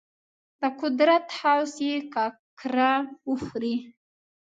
د 0.59 0.61
قدرت 0.81 1.25
هوس 1.39 1.73
یې 1.87 1.95
ککره 2.13 2.93
وخوري. 3.29 3.75